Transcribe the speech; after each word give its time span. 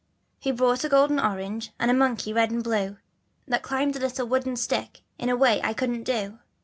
He 0.39 0.49
brought 0.51 0.83
a 0.83 0.89
golden 0.89 1.19
orange, 1.19 1.69
and 1.79 1.91
a 1.91 1.93
monkey 1.93 2.33
red 2.33 2.49
and 2.49 2.63
blue, 2.63 2.97
That 3.47 3.61
climbed 3.61 3.95
a 3.95 3.99
little 3.99 4.25
wooden 4.27 4.55
stick 4.55 5.01
in 5.19 5.29
a 5.29 5.35
way 5.37 5.61
I 5.63 5.73
couldn't 5.73 6.05
do. 6.05 6.39